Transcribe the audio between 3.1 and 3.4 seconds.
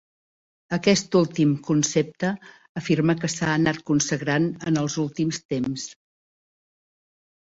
que